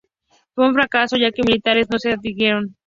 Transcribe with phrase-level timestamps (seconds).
[0.55, 2.75] Fue un fracaso ya que los militares no se adhirieron.